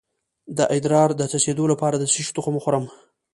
[0.57, 2.85] د ادرار د څڅیدو لپاره د څه شي تخم وخورم؟